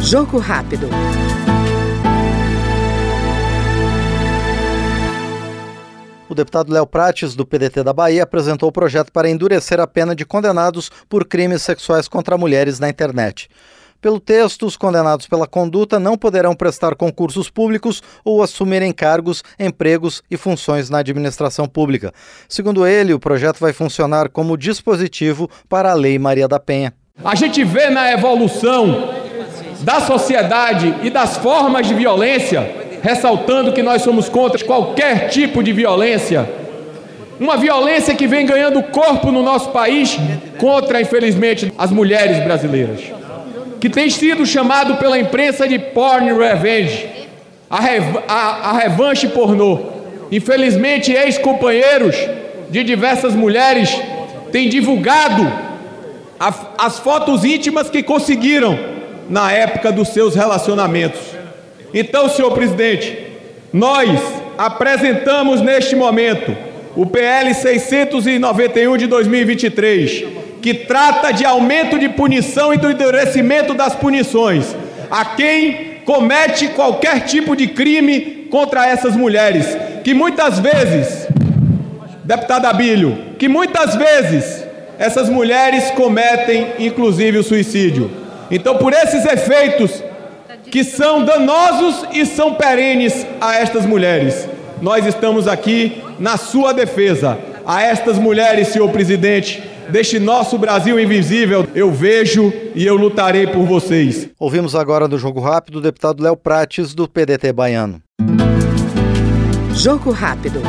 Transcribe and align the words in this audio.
Jogo 0.00 0.38
rápido. 0.38 0.88
O 6.28 6.34
deputado 6.34 6.72
Léo 6.72 6.86
Prates, 6.86 7.34
do 7.34 7.46
PDT 7.46 7.82
da 7.82 7.92
Bahia, 7.92 8.22
apresentou 8.22 8.68
o 8.68 8.72
projeto 8.72 9.12
para 9.12 9.30
endurecer 9.30 9.78
a 9.78 9.86
pena 9.86 10.14
de 10.14 10.24
condenados 10.24 10.90
por 11.08 11.24
crimes 11.24 11.62
sexuais 11.62 12.08
contra 12.08 12.36
mulheres 12.36 12.80
na 12.80 12.88
internet. 12.88 13.48
Pelo 14.00 14.20
texto, 14.20 14.66
os 14.66 14.76
condenados 14.76 15.26
pela 15.26 15.46
conduta 15.46 15.98
não 15.98 16.18
poderão 16.18 16.54
prestar 16.54 16.94
concursos 16.94 17.48
públicos 17.48 18.02
ou 18.22 18.42
assumirem 18.42 18.92
cargos, 18.92 19.42
empregos 19.58 20.22
e 20.30 20.36
funções 20.36 20.90
na 20.90 20.98
administração 20.98 21.66
pública. 21.66 22.12
Segundo 22.48 22.86
ele, 22.86 23.14
o 23.14 23.18
projeto 23.20 23.60
vai 23.60 23.72
funcionar 23.72 24.28
como 24.28 24.58
dispositivo 24.58 25.48
para 25.68 25.90
a 25.90 25.94
Lei 25.94 26.18
Maria 26.18 26.46
da 26.46 26.60
Penha. 26.60 26.92
A 27.22 27.34
gente 27.34 27.62
vê 27.62 27.90
na 27.90 28.10
evolução 28.12 29.10
da 29.80 30.00
sociedade 30.00 30.94
e 31.02 31.10
das 31.10 31.36
formas 31.36 31.86
de 31.86 31.94
violência, 31.94 32.68
ressaltando 33.02 33.72
que 33.72 33.82
nós 33.82 34.02
somos 34.02 34.28
contra 34.28 34.64
qualquer 34.64 35.28
tipo 35.28 35.62
de 35.62 35.72
violência, 35.72 36.48
uma 37.38 37.56
violência 37.56 38.14
que 38.14 38.26
vem 38.26 38.46
ganhando 38.46 38.82
corpo 38.82 39.30
no 39.30 39.42
nosso 39.42 39.70
país 39.70 40.18
contra, 40.58 41.00
infelizmente, 41.00 41.72
as 41.76 41.90
mulheres 41.90 42.42
brasileiras 42.42 43.24
que 43.84 43.90
tem 43.90 44.08
sido 44.08 44.46
chamado 44.46 44.96
pela 44.96 45.18
imprensa 45.18 45.68
de 45.68 45.78
porn 45.78 46.32
revenge, 46.32 47.06
a, 47.68 47.78
rev 47.78 48.16
a, 48.26 48.70
a 48.70 48.78
revanche 48.78 49.28
pornô. 49.28 49.78
Infelizmente, 50.32 51.12
ex-companheiros 51.12 52.16
de 52.70 52.82
diversas 52.82 53.34
mulheres 53.34 53.94
têm 54.50 54.70
divulgado 54.70 55.52
as 56.78 56.98
fotos 56.98 57.44
íntimas 57.44 57.88
que 57.88 58.02
conseguiram 58.02 58.78
na 59.28 59.52
época 59.52 59.90
dos 59.90 60.08
seus 60.08 60.34
relacionamentos. 60.34 61.20
Então, 61.92 62.28
senhor 62.28 62.50
presidente, 62.52 63.16
nós 63.72 64.20
apresentamos 64.58 65.60
neste 65.60 65.96
momento 65.96 66.56
o 66.96 67.06
PL 67.06 67.52
691 67.54 68.96
de 68.96 69.06
2023 69.06 70.24
que 70.60 70.72
trata 70.72 71.30
de 71.30 71.44
aumento 71.44 71.98
de 71.98 72.08
punição 72.08 72.72
e 72.72 72.78
do 72.78 72.90
endurecimento 72.90 73.74
das 73.74 73.94
punições 73.94 74.74
a 75.10 75.24
quem 75.24 76.00
comete 76.04 76.68
qualquer 76.68 77.20
tipo 77.20 77.54
de 77.54 77.66
crime 77.66 78.48
contra 78.50 78.86
essas 78.86 79.14
mulheres, 79.16 79.66
que 80.02 80.14
muitas 80.14 80.58
vezes, 80.58 81.26
deputado 82.24 82.66
Abílio, 82.66 83.34
que 83.38 83.48
muitas 83.48 83.94
vezes 83.94 84.63
essas 84.98 85.28
mulheres 85.28 85.90
cometem 85.92 86.74
inclusive 86.78 87.38
o 87.38 87.44
suicídio. 87.44 88.10
Então, 88.50 88.76
por 88.78 88.92
esses 88.92 89.24
efeitos 89.24 90.02
que 90.70 90.84
são 90.84 91.24
danosos 91.24 92.06
e 92.12 92.26
são 92.26 92.54
perenes 92.54 93.26
a 93.40 93.56
estas 93.56 93.86
mulheres, 93.86 94.48
nós 94.80 95.06
estamos 95.06 95.46
aqui 95.48 96.02
na 96.18 96.36
sua 96.36 96.72
defesa. 96.72 97.38
A 97.66 97.82
estas 97.82 98.18
mulheres, 98.18 98.68
senhor 98.68 98.90
presidente, 98.90 99.62
deste 99.88 100.18
nosso 100.18 100.58
Brasil 100.58 100.98
invisível. 100.98 101.66
Eu 101.74 101.90
vejo 101.90 102.52
e 102.74 102.84
eu 102.84 102.96
lutarei 102.96 103.46
por 103.46 103.64
vocês. 103.64 104.28
Ouvimos 104.38 104.74
agora 104.74 105.08
no 105.08 105.18
Jogo 105.18 105.40
Rápido 105.40 105.78
o 105.78 105.80
deputado 105.80 106.22
Léo 106.22 106.36
Prates, 106.36 106.94
do 106.94 107.08
PDT 107.08 107.52
Baiano. 107.52 108.02
Jogo 109.74 110.10
Rápido. 110.10 110.60